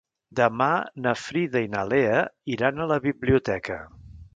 [0.37, 0.69] Demà
[1.03, 2.19] na Frida i na Lea
[2.59, 3.83] iran a la biblioteca.